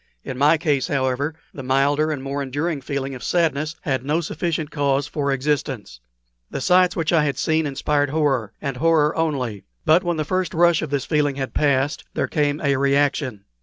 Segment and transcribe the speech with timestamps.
[0.23, 4.71] In my case, however, the milder and more enduring feeling of sadness had no sufficient
[4.71, 5.99] cause for existence.
[6.49, 9.63] The sights which I had seen inspired horror, and horror only.
[9.85, 13.45] But when the first rush of this feeling had passed there came a reaction.